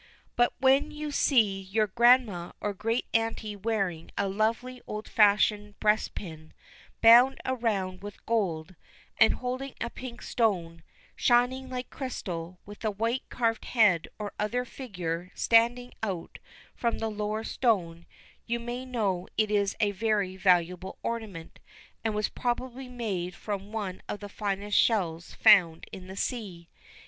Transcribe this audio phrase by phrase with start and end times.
[0.35, 6.53] But when you see your grandma or great auntie wearing a lovely old fashioned breastpin,
[7.03, 8.73] bound around with gold,
[9.19, 10.81] and holding a pink stone,
[11.15, 16.39] shining like crystal, with a white carved head or other figure standing out
[16.73, 18.07] from the lower stone,
[18.47, 21.59] you may know it is a very valuable ornament,
[22.03, 26.67] and was probably made from one of the finest shells found in the sea.